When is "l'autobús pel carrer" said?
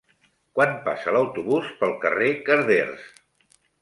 1.17-2.31